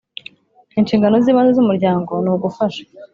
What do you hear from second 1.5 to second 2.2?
z Umuryango